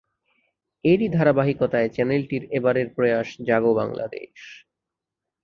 এরই 0.85 1.07
ধারাবাহিকতায় 1.09 1.89
চ্যানেলটির 1.89 2.43
এবারের 2.57 2.87
প্রয়াস 2.95 3.29
জাগো 3.47 3.71
বাংলাদেশ। 3.73 4.39